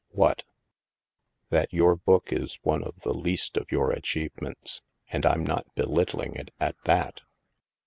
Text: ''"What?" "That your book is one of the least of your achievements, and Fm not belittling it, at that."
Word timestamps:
''"What?" 0.23 0.45
"That 1.49 1.71
your 1.71 1.95
book 1.95 2.33
is 2.33 2.57
one 2.63 2.83
of 2.83 3.01
the 3.01 3.13
least 3.13 3.55
of 3.55 3.71
your 3.71 3.91
achievements, 3.91 4.81
and 5.11 5.25
Fm 5.25 5.45
not 5.45 5.67
belittling 5.75 6.33
it, 6.33 6.49
at 6.59 6.75
that." 6.85 7.21